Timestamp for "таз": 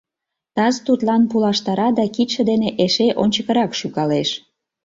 0.55-0.75